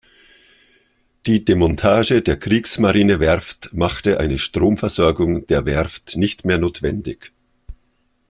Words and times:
Die 1.27 1.45
Demontage 1.45 2.23
der 2.23 2.35
Kriegsmarinewerft 2.37 3.71
machte 3.75 4.19
eine 4.19 4.39
Stromversorgung 4.39 5.45
der 5.45 5.65
Werft 5.67 6.17
nicht 6.17 6.43
mehr 6.43 6.57
notwendig. 6.57 7.31